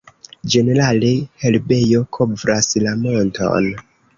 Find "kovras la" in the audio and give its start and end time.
2.19-2.99